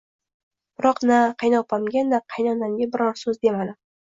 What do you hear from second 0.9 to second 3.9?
na qaynopamga, na qaynonamga biror so`z demadim